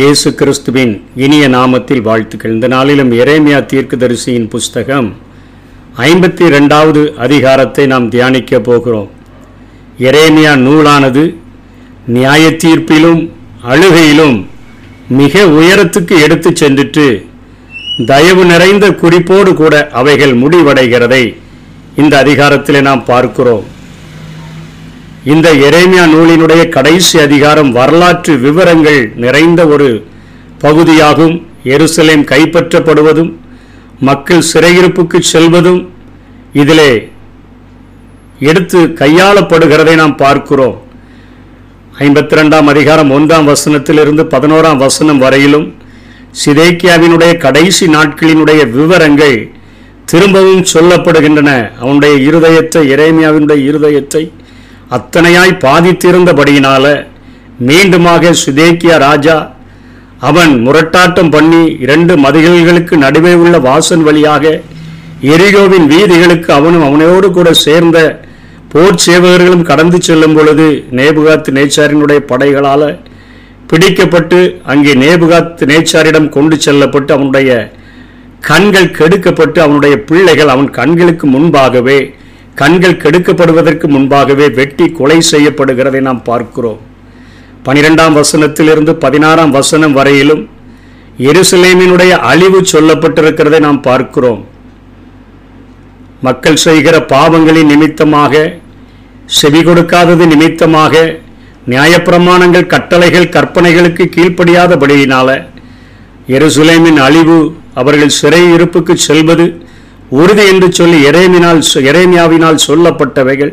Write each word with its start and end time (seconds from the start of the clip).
இயேசு 0.00 0.28
கிறிஸ்துவின் 0.40 0.92
இனிய 1.24 1.44
நாமத்தில் 1.54 2.02
வாழ்த்துக்கள். 2.08 2.52
இந்த 2.56 2.66
நாளிலும் 2.74 3.10
எரேமியா 3.22 3.58
தீர்க்கதரிசியின் 3.70 4.46
புஸ்தகம் 4.52 5.08
ஐம்பத்தி 6.08 6.44
ரெண்டாவது 6.54 7.00
அதிகாரத்தை 7.24 7.84
நாம் 7.92 8.06
தியானிக்க 8.14 8.60
போகிறோம். 8.68 9.08
எரேமியா 10.08 10.52
நூலானது 10.66 11.24
நியாய 12.16 12.44
தீர்ப்பிலும் 12.64 13.22
அழுகையிலும் 13.72 14.38
மிக 15.20 15.44
உயரத்துக்கு 15.58 16.16
எடுத்து 16.26 16.52
சென்றிட்டு 16.62 17.08
தயவு 18.12 18.44
நிறைந்த 18.52 18.88
குறிப்போடு 19.02 19.54
கூட 19.62 19.74
அவைகள் 20.02 20.34
முடிவடைகிறதை 20.44 21.22
இந்த 22.02 22.16
அதிகாரத்தில் 22.24 22.86
நாம் 22.90 23.04
பார்க்கிறோம். 23.12 23.66
இந்த 25.24 25.48
எரேமியா 25.52 26.04
நூலினுடைய 26.12 26.68
கடைசி 26.68 27.18
அதிகாரம் 27.20 27.72
வரலாற்று 27.72 28.38
விவரங்கள் 28.38 29.00
நிறைந்த 29.16 29.66
ஒரு 29.66 29.88
பகுதியாகும். 30.62 31.34
எருசலேம் 31.64 32.22
கைப்பற்றப்படுவதும் 32.30 33.32
மக்கள் 34.00 34.46
சிறையிருப்புக்கு 34.52 35.18
செல்வதும் 35.32 35.88
இதிலே 36.52 37.10
எடுத்து 38.38 38.80
கையாளப்படுகிறதை 39.02 39.94
நாம் 39.94 40.16
பார்க்கிறோம். 40.16 40.76
ஐம்பத்தி 41.98 42.40
ரெண்டாம் 42.40 42.70
அதிகாரம் 42.74 43.10
ஒன்றாம் 43.18 43.52
வசனத்திலிருந்து 43.52 44.24
பதினோராம் 44.34 44.82
வசனம் 44.86 45.18
வரையிலும் 45.18 45.74
சிதேக்கியாவினுடைய 46.44 47.36
கடைசி 47.36 47.86
நாட்களினுடைய 47.86 48.70
விவரங்கள் 48.70 49.38
திரும்பவும் 50.04 50.66
சொல்லப்படுகின்றன. 50.74 51.50
அவனுடைய 51.78 52.14
இருதயத்தை 52.30 52.82
இறைமையாவினுடைய 52.94 53.60
இருதயத்தை 53.70 54.30
அத்தனையாய் 54.90 55.60
பாதித்திருந்தபடியினால 55.64 56.86
மீண்டுமாக 57.66 58.32
சுதேக்கியா 58.42 58.96
ராஜா 58.98 59.36
அவன் 60.20 60.52
முரட்டாட்டம் 60.66 61.30
பண்ணி 61.30 61.60
இரண்டு 61.78 62.14
மதில்களுக்கு 62.16 62.94
நடுவே 62.96 63.32
உள்ள 63.34 63.58
வாசல் 63.58 64.04
வழியாக 64.04 64.44
எரியோவின் 65.34 65.86
வீதிகளுக்கு 65.86 66.50
அவனும் 66.52 66.84
அவனோடு 66.84 67.28
கூட 67.30 67.48
சேர்ந்த 67.64 67.98
போர் 68.72 69.00
சேவகர்களும் 69.00 69.64
கடந்து 69.64 69.98
செல்லும் 70.02 70.34
பொழுது 70.34 70.66
நேபுகாத் 70.90 71.48
நேச்சாரினுடைய 71.50 72.20
படைகளால் 72.24 72.88
பிடிக்கப்பட்டு 73.66 74.38
அங்கே 74.64 74.92
நேபுகாத் 74.94 75.62
நேச்சாரிடம் 75.62 76.28
கொண்டு 76.28 76.56
செல்லப்பட்டு 76.56 77.10
அவனுடைய 77.12 77.50
கண்கள் 78.40 78.94
கெடுக்கப்பட்டு 78.98 79.58
அவனுடைய 79.60 79.94
பிள்ளைகள் 80.02 80.48
அவன் 80.48 80.70
கண்களுக்கு 80.70 81.26
முன்பாகவே 81.26 81.98
கண்கள் 82.58 83.00
கெடுக்கப்படுவதற்கு 83.02 83.86
முன்பாகவே 83.88 84.46
வெட்டி 84.58 84.86
கொலை 84.92 85.18
செய்யப்படுகிறதை 85.30 86.00
நாம் 86.00 86.22
பார்க்கிறோம். 86.22 86.80
பனிரெண்டாம் 87.66 88.16
வசனத்திலிருந்து 88.20 88.92
பதினாறாம் 89.04 89.50
வசனம் 89.50 89.92
வரையிலும் 89.92 90.42
எருசலேமினுடைய 91.30 92.12
அழிவு 92.30 92.60
சொல்லப்பட்டிருக்கிறதை 92.72 93.60
நாம் 93.60 93.80
பார்க்கிறோம். 93.88 94.42
மக்கள் 96.26 96.62
செய்கிற 96.66 96.96
பாவங்களின் 97.12 97.70
நிமித்தமாக 97.72 98.34
செவி 99.38 99.60
கொடுக்காதது 99.62 100.24
நிமித்தமாக 100.32 100.94
நியாயப்பிரமாணங்கள் 101.72 102.70
கட்டளைகள் 102.74 103.32
கற்பனைகளுக்கு 103.36 104.04
கீழ்ப்படியாதபடியினால 104.16 105.28
எருசுலேமின் 106.36 107.00
அழிவு 107.06 107.38
அவர்கள் 107.80 108.16
சிறை 108.20 108.42
இருப்புக்கு 108.54 108.94
செல்வது 109.08 109.46
உறுதி 110.18 110.44
என்று 110.52 110.68
சொல்லி 110.78 110.98
எரேமினால் 111.10 111.60
எரேமியாவினால் 111.90 112.64
சொல்லப்பட்டவைகள் 112.68 113.52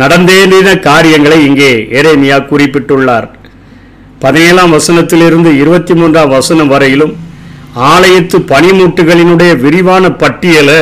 நடந்தேறின 0.00 0.68
காரியங்களை 0.88 1.38
இங்கே 1.48 1.72
எரேமியா 2.00 2.36
குறிப்பிட்டுள்ளார். 2.50 3.26
பதினேழாம் 4.22 4.74
வசனத்திலிருந்து 4.76 5.50
இருபத்தி 5.62 5.94
மூன்றாம் 5.94 6.32
வசனம் 6.36 6.70
வரையிலும் 6.74 7.12
ஆலயத்து 7.92 8.38
பனிமூட்டுகளினுடைய 8.52 9.52
விரிவான 9.64 10.04
பட்டியலை 10.22 10.80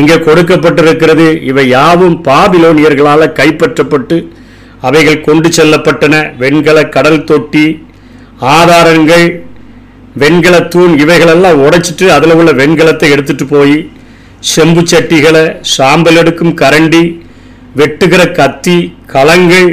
இங்கே 0.00 0.16
கொடுக்கப்பட்டிருக்கிறது. 0.26 1.26
இவை 1.50 1.64
யாவும் 1.68 2.16
பாபிலோனியர்களால் 2.28 3.34
கைப்பற்றப்பட்டு 3.38 4.18
அவைகள் 4.88 5.24
கொண்டு 5.28 5.48
செல்லப்பட்டன. 5.56 6.14
வெண்கல 6.42 6.78
கடல் 6.96 7.26
தொட்டி 7.30 7.66
ஆதாரங்கள் 8.56 9.26
வெண்கல 10.16 10.56
தூண் 10.66 10.94
இவைகளெல்லாம் 10.98 11.60
உடைச்சிட்டு 11.62 12.06
அதில் 12.10 12.34
உள்ள 12.34 12.50
வெண்கலத்தை 12.52 13.08
எடுத்துட்டு 13.10 13.44
போய் 13.46 13.76
செம்பு 14.50 14.82
சட்டிகளை 14.82 15.44
சாம்பல் 15.72 16.18
எடுக்கும் 16.18 16.54
கரண்டி 16.54 17.02
வெட்டுகிற 17.76 18.22
கத்தி 18.32 18.76
களங்கள் 19.06 19.70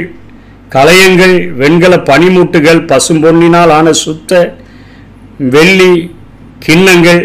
களையங்கள் 0.68 1.36
வெண்கல 1.56 1.94
பனிமூட்டுகள் 2.02 2.80
பசும்பொன்னினால் 2.84 3.72
ஆன 3.72 3.92
சுத்த 4.02 4.32
வெள்ளி 5.54 5.92
கிண்ணங்கள் 6.58 7.22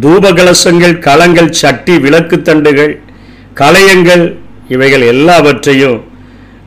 தூபகலசங்கள் 0.00 0.96
களங்கள் 0.98 1.50
சட்டி 1.52 1.94
விளக்கு 1.98 2.36
தண்டுகள் 2.42 2.94
களையங்கள் 3.54 4.24
இவைகள் 4.68 5.04
எல்லாவற்றையும் 5.06 5.98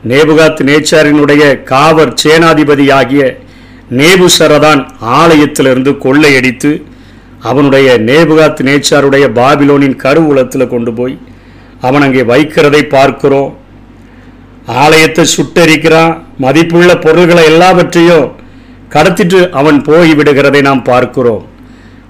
நேபுகாத் 0.04 0.60
நேச்சாரினுடைய 0.68 1.44
காவர் 1.64 2.12
சேனாதிபதியாகிய 2.22 3.22
நேபுசரதான் 3.90 4.88
ஆலயத்திலிருந்து 5.00 5.98
கொள்ளையடித்து 5.98 6.82
அவனுடைய 7.40 7.98
நேபுகாத் 7.98 8.62
நேச்சாருடைய 8.62 9.24
பாபிலோனின் 9.34 9.96
கருவூலத்தில் 10.02 10.66
கொண்டு 10.66 10.92
போய் 10.92 11.18
அவன் 11.80 12.02
அங்கே 12.02 12.22
வைக்கிறதை 12.22 12.82
பார்க்கிறோம். 12.82 13.56
ஆலயத்தை 14.66 15.24
சுட்டரிக்கிறான். 15.36 16.22
மதிப்புள்ள 16.38 16.96
பொருள்களை 16.98 17.44
எல்லாவற்றையும் 17.44 18.32
கடத்திட்டு 18.90 19.50
அவன் 19.50 19.82
போய் 19.82 20.12
விடுகிறதை 20.12 20.60
நாம் 20.60 20.82
பார்க்கிறோம். 20.82 21.46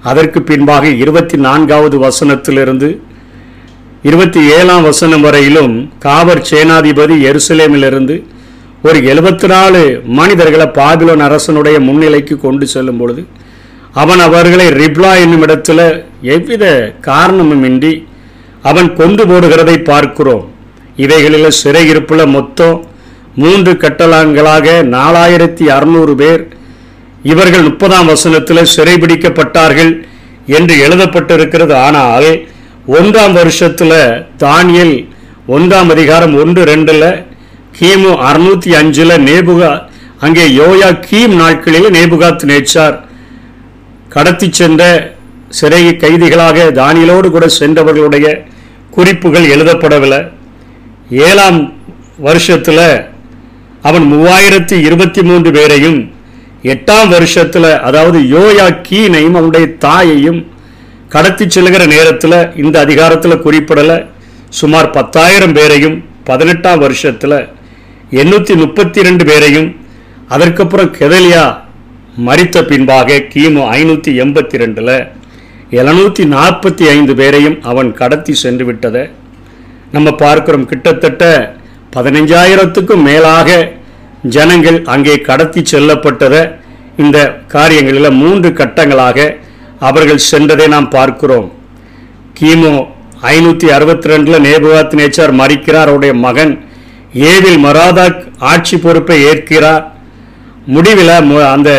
அதற்கு 0.01 0.41
பின்பாக 0.41 0.87
இருபத்தி 0.87 1.37
நான்காவது 1.37 1.99
வசனத்திலிருந்து 1.99 2.97
இருபத்தி 4.03 4.51
ஏழாம் 4.51 4.83
வசனம் 4.83 5.21
வரையிலும் 5.21 5.93
காவர் 5.99 6.47
சேனாதிபதி 6.49 7.15
எருசலேமிலிருந்து 7.29 8.23
ஒரு 8.85 8.99
எழுபத்தி 9.11 9.47
நாலு 9.51 9.81
மனிதர்களை 10.17 10.65
பாபிலோன் 10.77 11.23
அரசனுடைய 11.27 11.77
முன்னிலைக்கு 11.85 12.35
கொண்டு 12.37 12.65
செல்லும் 12.73 12.97
பொழுது 13.01 13.21
அவன் 14.01 14.21
அவர்களை 14.25 14.65
ரிப்லா 14.81 15.11
என்னும் 15.23 15.43
இடத்துல 15.45 15.79
எவ்வித 16.35 16.65
காரணமுமின்றி 17.07 17.93
அவன் 18.69 18.89
கொண்டு 18.99 19.23
போடுகிறதை 19.29 19.75
பார்க்கிறோம். 19.91 20.43
இவைகளில் 21.03 21.57
சிறையிருப்பில் 21.61 22.33
மொத்தம் 22.35 22.77
மூன்று 23.43 23.73
கட்டளாங்களாக 23.83 24.67
நாலாயிரத்தி 24.95 25.67
அறுநூறு 25.77 26.15
பேர் 26.21 26.43
இவர்கள் 27.33 27.67
முப்பதாம் 27.69 28.11
வசனத்தில் 28.13 28.71
சிறைபிடிக்கப்பட்டார்கள் 28.75 29.93
என்று 30.57 30.75
எழுதப்பட்டிருக்கிறது. 30.87 31.75
ஆனால் 31.85 32.29
ஒன்றாம் 32.97 33.37
வருஷத்தில் 33.41 33.99
தானியல் 34.43 34.95
ஒன்றாம் 35.55 35.91
அதிகாரம் 35.95 36.35
ஒன்று 36.43 36.63
ரெண்டில் 36.71 37.07
கிமு 37.77 38.11
அறுநூத்தி 38.29 38.71
அஞ்சில் 38.79 39.15
நேபுகா 39.27 39.71
அங்கே 40.19 40.43
யோயா 40.59 40.89
கீம் 41.07 41.33
நாட்களில் 41.35 41.87
நேபுகாத் 41.89 42.45
நேச்சார். 42.51 42.95
கடத்தி 44.09 44.47
சென்ற 44.51 44.83
சிறை 45.49 45.81
கைதிகளாக 45.95 46.67
தானியலோடு 46.81 47.27
கூட 47.31 47.45
சென்றவர்களுடைய 47.59 48.27
குறிப்புகள் 48.95 49.47
எழுதப்படவில்லை 49.55 50.21
ஏழாம் 51.09 51.59
வருஷத்தில் 52.17 52.87
அவன் 53.81 54.05
மூவாயிரத்தி 54.13 54.75
இருபத்தி 54.87 55.21
மூன்று 55.21 55.51
பேரையும் 55.51 55.99
எட்டாம் 56.73 57.09
வருஷத்தில் 57.09 57.69
அதாவது 57.79 58.19
யோயா 58.19 58.67
கீனையும் 58.89 59.37
அவனுடைய 59.39 59.67
தாயையும் 59.85 60.39
கடத்தி 61.09 61.45
செல்கிற 61.45 61.83
நேரத்தில் 61.87 62.37
இந்த 62.63 62.79
அதிகாரத்தில் 62.79 63.43
குறிப்பிடலை. 63.45 63.97
சுமார் 64.49 64.89
பத்தாயிரம் 64.89 65.53
பேரையும் 65.53 65.97
பதினெட்டாம் 66.23 66.79
வருஷத்தில் 66.79 67.37
எண்ணூற்றி 68.11 68.55
முப்பத்தி 68.55 69.01
ரெண்டு 69.01 69.25
பேரையும் 69.25 69.69
அதற்கப்புறம் 70.29 70.91
கெதலியா 70.91 71.43
மறித்த 72.17 72.63
பின்பாக 72.63 73.19
கிமு 73.33 73.61
ஐநூற்றி 73.69 74.11
எண்பத்தி 74.15 74.57
ரெண்டில் 74.57 74.95
எழுநூற்றி 75.71 76.25
நாற்பத்தி 76.25 76.89
ஐந்து 76.89 77.15
பேரையும் 77.15 77.61
அவன் 77.61 77.93
கடத்தி 77.93 78.33
சென்று 78.33 78.65
விட்டதை 78.65 79.09
நம்ம 79.91 80.11
பார்க்கிறோம் 80.11 80.65
கிட்டத்தட்ட 80.65 81.23
பதினஞ்சாயிரத்துக்கும் 81.93 83.03
மேலாக 83.03 83.49
ஜனங்கள் 84.23 84.83
அங்கே 84.85 85.21
கடத்தி 85.21 85.61
செல்லப்பட்டதை 85.61 86.51
இந்த 86.97 87.17
காரியங்களில் 87.47 88.11
மூன்று 88.11 88.53
கட்டங்களாக 88.53 89.35
அவர்கள் 89.79 90.27
சென்றதை 90.31 90.67
நாம் 90.67 90.89
பார்க்கிறோம். 90.89 91.51
கிமு 92.33 92.71
ஐநூற்றி 93.21 93.71
அறுபத்தி 93.71 94.09
ரெண்டில் 94.09 94.39
நேபுகாத் 94.39 94.93
நேச்சார் 94.93 95.31
மறிக்கிறார் 95.31 95.89
அவருடைய 95.89 96.13
மகன் 96.13 96.53
ஏவில் 97.15 97.59
மொராதாக் 97.65 98.19
ஆட்சி 98.39 98.77
பொறுப்பை 98.77 99.23
ஏற்கிறார். 99.23 99.83
முடிவில் 100.65 101.13
அந்த 101.55 101.71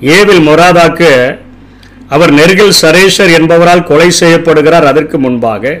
ஏவில் 0.00 0.42
மொராதாக்கு 0.48 1.38
அவர் 2.08 2.32
நெருகில் 2.32 2.78
சரேஷர் 2.82 3.30
என்பவரால் 3.38 3.82
கொலை 3.82 4.10
செய்யப்படுகிறார் 4.20 4.84
அதற்கு 4.84 5.18
முன்பாக. 5.18 5.80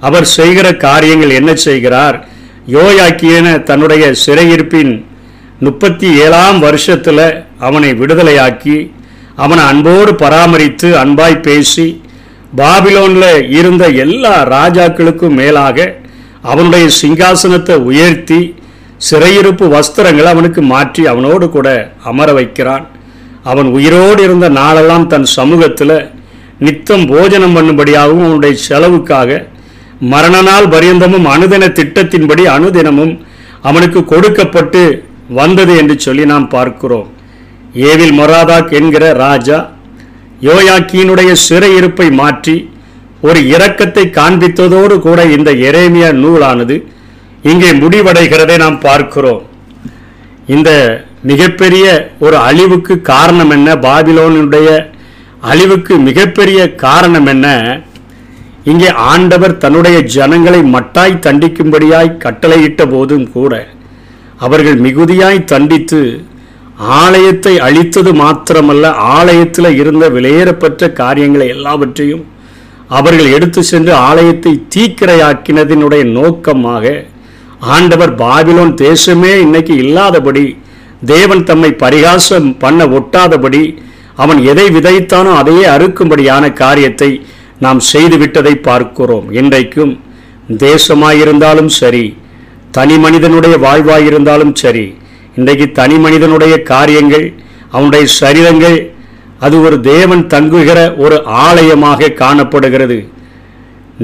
அவர் 0.00 0.24
செய்கிற 0.24 0.66
காரியங்கள் 0.76 1.30
என்ன 1.30 1.54
செய்கிறார்? 1.54 2.28
யோயாக்கியன 2.68 3.62
தன்னுடைய 3.62 4.14
சிறையிருப்பின் 4.26 5.06
முப்பத்தி 5.60 6.08
ஏழாம் 6.24 6.58
வருஷத்தில் 6.58 7.44
அவனை 7.58 7.94
விடுதலையாக்கி 7.94 8.92
அவனை 9.34 9.64
அன்போடு 9.64 10.14
பராமரித்து 10.14 10.88
அன்பாய் 10.96 11.40
பேசி 11.40 12.02
பாபிலோனில் 12.56 13.48
இருந்த 13.48 13.86
எல்லா 13.88 14.34
ராஜாக்களுக்கும் 14.56 15.38
மேலாக 15.40 16.06
அவனுடைய 16.42 16.86
சிங்காசனத்தை 17.00 17.76
உயர்த்தி 17.90 18.40
சிறையிருப்பு 19.10 19.64
வஸ்திரங்களை 19.74 20.28
அவனுக்கு 20.34 20.62
மாற்றி 20.62 21.02
அவனோடு 21.06 21.46
கூட 21.48 21.68
அமர 22.10 22.28
வைக்கிறான். 22.32 22.86
அவன் 23.42 23.68
உயிரோடு 23.76 24.22
இருந்த 24.22 24.46
நாளெல்லாம் 24.48 25.06
தன் 25.06 25.26
சமூகத்தில் 25.38 25.96
நித்தம் 26.58 27.04
போஜனம் 27.06 27.54
பண்ணும்படியாகவும் 27.56 28.26
அவனுடைய 28.26 28.54
செலவுக்காக 28.68 29.40
மரண 30.12 30.36
நாள் 30.42 30.66
பரியந்தமும் 30.74 31.28
அனுதின 31.34 31.64
திட்டத்தின்படி 31.78 32.44
அனுதினமும் 32.56 33.14
அவனுக்கு 33.62 34.00
கொடுக்கப்பட்டு 34.04 34.82
வந்தது 35.28 35.76
என்று 35.76 35.94
சொல்லி 36.00 36.24
நாம் 36.24 36.48
பார்க்கிறோம். 36.48 37.08
ஏவில் 37.88 38.14
மொராதாக் 38.20 38.70
என்கிற 38.78 39.04
ராஜா 39.24 39.58
யோயாக்கியினுடைய 40.48 41.30
சிறையிருப்பை 41.48 42.08
மாற்றி 42.12 42.56
ஒரு 43.22 43.40
இரக்கத்தை 43.54 44.04
காண்பித்ததோடு 44.10 45.00
கூட 45.00 45.24
இந்த 45.26 45.50
எரேமிய 45.68 46.12
நூலானது 46.12 46.76
இங்கே 47.42 47.70
முடிவடைகிறதை 47.72 48.58
நாம் 48.58 48.78
பார்க்கிறோம். 48.80 49.42
இந்த 50.46 50.70
மிகப்பெரிய 51.24 51.86
ஒரு 52.18 52.36
அழிவுக்கு 52.36 53.00
காரணம் 53.00 53.50
என்ன? 53.50 53.68
பாபிலோனுடைய 53.76 54.68
அழிவுக்கு 55.42 55.98
மிகப்பெரிய 55.98 56.74
காரணம் 56.74 57.26
என்ன? 57.26 57.46
இங்கே 58.64 58.88
ஆண்டவர் 59.10 59.58
தன்னுடைய 59.58 59.98
ஜனங்களை 60.00 60.60
மட்டாய் 60.76 61.22
தண்டிக்கும்படியாய் 61.26 62.18
கட்டளையிட்ட 62.18 62.86
போதும் 62.86 63.30
கூட 63.32 63.52
அவர்கள் 64.38 64.76
மிகுதியாய் 64.76 65.44
தண்டித்து 65.44 66.00
ஆலயத்தை 66.78 67.58
அழித்தது 67.58 68.12
மாத்திரமல்ல 68.14 68.86
ஆலயத்தில் 69.16 69.70
இருந்த 69.74 70.08
விலையேறப்பட்ட 70.08 70.92
காரியங்களை 70.92 71.48
எல்லாவற்றையும் 71.48 72.24
அவர்கள் 72.90 73.26
எடுத்து 73.26 73.62
சென்று 73.62 73.92
ஆலயத்தை 73.92 74.60
தீக்கிரையாக்கினதினுடைய 74.76 76.04
நோக்கமாக 76.04 77.04
ஆண்டவர் 77.60 78.14
பாபிலோன் 78.14 78.74
தேசமே 78.74 79.34
இன்னைக்கு 79.36 79.74
இல்லாதபடி 79.74 80.56
தேவன் 81.04 81.44
தம்மை 81.44 81.70
பரிகாசம் 81.72 82.56
பண்ண 82.58 82.86
ஒட்டாதபடி 82.86 83.78
அவன் 84.14 84.38
எதை 84.42 84.70
விதைத்தானோ 84.70 85.32
அதையே 85.36 85.64
அறுக்கும்படியான 85.64 86.52
காரியத்தை 86.52 87.26
நாம் 87.58 87.80
செய்துவிட்டதை 87.92 88.54
பார்க்கிறோம். 88.54 89.30
இன்றைக்கும் 89.30 90.00
தேசமாயிருந்தாலும் 90.58 91.66
சரி 91.66 92.16
தனி 92.70 92.98
மனிதனுடைய 92.98 93.56
வாழ்வாயிருந்தாலும் 93.56 94.54
சரி 94.54 94.94
இன்றைக்கு 95.36 95.72
தனி 95.72 95.94
மனிதனுடைய 95.94 96.62
காரியங்கள் 96.62 97.34
அவனுடைய 97.70 98.06
சரீரங்கள் 98.20 98.92
அது 99.44 99.56
ஒரு 99.66 99.76
தேவன் 99.92 100.22
தங்குகிற 100.34 100.78
ஒரு 101.04 101.16
ஆலயமாக 101.46 102.10
காணப்படுகிறது. 102.22 102.98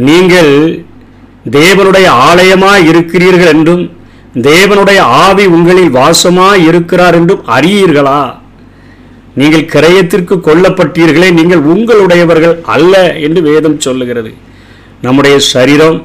நீங்கள் 0.08 0.52
தேவனுடைய 1.58 2.06
ஆலயமாக 2.28 2.86
இருக்கிறீர்கள் 2.90 3.52
என்றும் 3.54 3.82
தேவனுடைய 4.48 5.00
ஆவி 5.24 5.44
உங்களில் 5.56 5.92
வாசமாக 5.98 6.62
இருக்கிறார் 6.68 7.16
என்றும் 7.18 7.42
அறியீர்களா? 7.56 8.22
நீங்கள் 9.40 9.68
கிரயத்திற்கு 9.74 10.34
கொல்லப்பட்டீர்களே 10.48 11.28
நீங்கள் 11.38 11.62
உங்களுடையவர்கள் 11.74 12.56
அல்ல 12.74 12.94
என்று 13.26 13.40
வேதம் 13.50 13.78
சொல்லுகிறது. 13.86 14.32
நம்முடைய 15.04 15.36
சரீரம் 15.52 15.98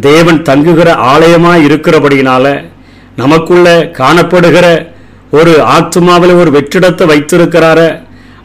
தேவன் 0.00 0.42
தங்குகிற 0.48 0.88
ஆலயமாக 1.12 1.64
இருக்கிறபடியினால 1.68 2.46
நமக்குள்ள 3.22 3.68
காணப்படுகிற 4.00 4.66
ஒரு 5.38 5.52
ஆத்மாவில் 5.76 6.38
ஒரு 6.42 6.50
வெற்றிடத்தை 6.56 7.04
வைத்திருக்கிறார 7.12 7.80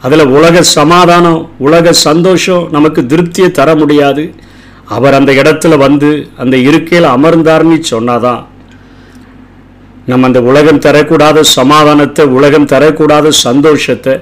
அதில் 0.05 0.31
உலக 0.37 0.61
சமாதானம் 0.77 1.39
உலக 1.67 1.93
சந்தோஷம் 2.07 2.65
நமக்கு 2.75 3.01
திருப்தியை 3.11 3.49
தர 3.59 3.69
முடியாது. 3.81 4.23
அவர் 4.95 5.17
அந்த 5.19 5.31
இடத்துல 5.41 5.77
வந்து 5.85 6.09
அந்த 6.43 6.55
இருக்கையில் 6.67 7.07
அமர்ந்தார்னு 7.15 7.77
சொன்னாதான் 7.93 8.41
நம்ம 10.11 10.27
அந்த 10.29 10.41
உலகம் 10.49 10.81
தரக்கூடாத 10.85 11.39
சமாதானத்தை 11.57 12.23
உலகம் 12.37 12.69
தரக்கூடாத 12.73 13.27
சந்தோஷத்தை 13.45 14.13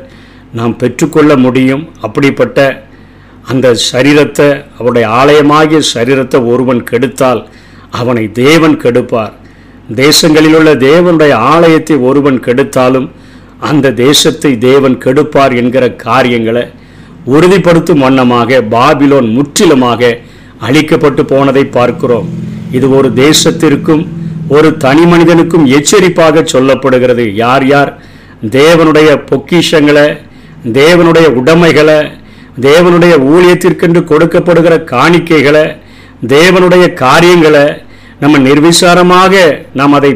நாம் 0.60 0.76
பெற்றுக்கொள்ள 0.82 1.32
முடியும். 1.46 1.84
அப்படிப்பட்ட 2.06 2.60
அந்த 3.52 3.68
சரீரத்தை 3.92 4.48
அவருடைய 4.78 5.06
ஆலயமாகிய 5.22 5.80
சரீரத்தை 5.96 6.40
ஒருவன் 6.52 6.82
கெடுத்தால் 6.92 7.42
அவனை 8.00 8.26
தேவன் 8.44 8.78
கெடுப்பார். 8.84 9.34
தேசங்களில் 10.04 10.56
உள்ள 10.60 10.72
தேவனுடைய 10.88 11.34
ஆலயத்தை 11.54 11.96
ஒருவன் 12.10 12.40
கெடுத்தாலும் 12.46 13.08
அந்த 13.70 13.94
தேசத்தை 14.06 14.52
தேவன் 14.68 14.96
கெடுப்பார் 15.04 15.54
என்கிற 15.62 15.86
காரியங்களை 16.06 16.64
உறுதிப்படுத்தும் 17.26 18.04
வண்ணமாக 18.06 18.60
பாபிலோன் 18.76 19.28
முற்றிலுமாக 19.38 20.02
அழிக்கப்பட்டு 20.68 21.22
போனதை 21.24 21.64
பார்க்கிறோம். 21.78 22.28
இது 22.72 22.88
ஒரு 22.98 23.10
தேசத்திற்கும் 23.26 24.04
ஒரு 24.48 24.70
தனி 24.78 25.04
மனிதனுக்கும் 25.06 25.66
எச்சரிப்பாக 25.78 26.44
சொல்லப்படுகிறது. 26.54 27.26
யார் 27.44 27.66
யார்? 27.68 27.92
தேவனுடைய 28.58 29.10
பொக்கிஷங்களை 29.30 30.08
தேவனுடைய 30.80 31.28
உடைமைகளை 31.40 32.00
தேவனுடைய 32.68 33.14
ஊழியத்திற்கென்று 33.32 34.02
கொடுக்கப்படுகிற 34.12 34.76
காணிக்கைகளை 34.94 35.64
தேவனுடைய 36.28 36.86
காரியங்களை 37.04 37.66
நம்ம 38.20 38.40
நிர்விசாரமாக 38.48 39.34
நாம் 39.74 39.98
அதை 40.00 40.12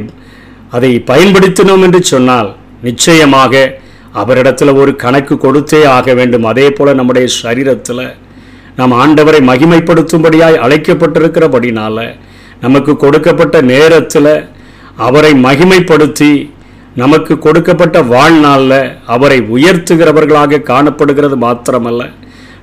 அதை 0.76 0.92
பயன்படுத்தினோம் 1.08 1.84
என்று 1.88 2.02
சொன்னால் 2.04 2.50
நிச்சயமாக 2.82 3.80
அவரிடத்துல 4.16 4.76
ஒரு 4.76 4.96
கணக்கு 4.96 5.36
கொடுத்தே 5.36 5.86
ஆக 5.86 6.14
வேண்டும். 6.14 6.44
அதே 6.44 6.72
போல 6.72 6.94
நம்முடைய 6.94 7.28
சரீரத்தில் 7.44 8.14
நாம் 8.76 8.92
ஆண்டவரை 8.92 9.40
மகிமைப்படுத்தும்படியாய் 9.52 10.62
அழைக்கப்பட்டிருக்கிறபடினால 10.66 12.16
நமக்கு 12.62 12.96
கொடுக்கப்பட்ட 12.96 13.62
நேரத்தில் 13.62 14.50
அவரை 14.96 15.32
மகிமைப்படுத்தி 15.34 16.50
நமக்கு 16.96 17.40
கொடுக்கப்பட்ட 17.40 18.02
வாழ்நாளில் 18.02 18.98
அவரை 19.06 19.42
உயர்த்துகிறவர்களாக 19.42 20.62
காணப்படுகிறது 20.62 21.38
மாத்திரமல்ல. 21.38 22.12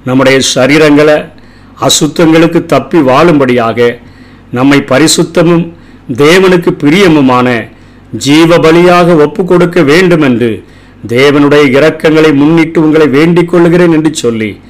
நம்முடைய 0.05 0.40
சரீரங்களை 0.55 1.32
அசுத்தங்களுக்கு 1.81 2.67
தப்பி 2.67 2.99
வாழும்படியாக 2.99 3.99
நம்மை 4.52 4.78
பரிசுத்தமும் 4.78 5.72
தேவனுக்கு 6.08 6.70
பிரியமுமான 6.82 7.73
ஜீவ 8.17 8.56
பலியாக 8.56 9.17
ஒப்பு 9.17 9.44
கொடுக்க 9.44 9.83
வேண்டும் 9.83 10.21
என்று 10.21 10.65
தேவனுடைய 11.09 11.63
இரக்கங்களை 11.79 12.35
முன்னிட்டு 12.35 12.83
உங்களை 12.83 13.06
வேண்டிக் 13.06 13.49
கொள்கிறேன் 13.49 13.93
என்று 13.93 14.15
சொல்லி 14.15 14.61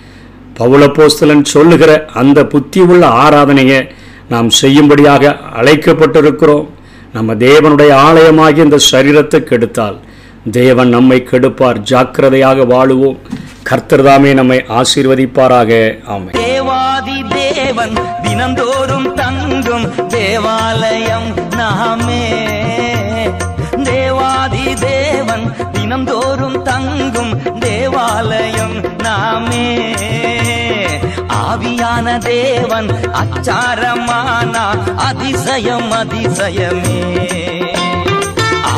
பவுலப்போஸ்தலன் 0.59 1.45
சொல்லுகிற 1.45 2.07
அந்த 2.15 2.47
புத்தி 2.47 2.81
உள்ள 2.81 3.07
ஆராதனையை 3.07 3.91
நாம் 4.29 4.51
செய்யும்படியாக 4.51 5.37
அழைக்கப்பட்டிருக்கிறோம். 5.61 6.67
நம்ம 7.13 7.35
தேவனுடைய 7.35 7.93
ஆலயமாகி 7.93 8.57
இந்த 8.57 8.79
சரீரத்தை 8.93 9.41
கெடுத்தால் 9.43 9.99
தேவன் 10.51 10.89
நம்மை 10.89 11.27
கெடுப்பார். 11.31 11.79
ஜாக்கிரதையாக 11.79 12.65
வாழுவோம். 12.65 13.19
கர்த்தர்தாமே 13.71 14.33
நம்மை 14.33 14.65
ஆசீர்வதிப்பாராக. 14.69 15.99
ஆமை 16.07 16.31
தேவாதி 16.31 17.25
தேவன் 17.29 17.93
தினந்தோறும் 18.23 19.15
தங்கும் 19.15 20.07
தேவாலயம் 20.09 21.35
நாமே. 21.57 22.44
தினந்தோறும் 25.85 26.63
தங்கும் 26.63 27.59
தேவாலயம் 27.59 28.97
நாமே. 28.99 29.95
ஆவியான 31.29 32.19
தேவன் 32.19 32.89
அச்சாரமானா 33.13 34.95
அதிசயம் 34.97 35.93
அதிசயமே. 35.93 37.01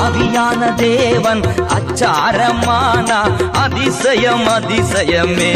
ஆவியான 0.02 0.74
தேவன் 0.74 1.40
அச்சாரமானா 1.78 3.52
அதிசயம் 3.52 4.46
அதிசயமே. 4.46 5.54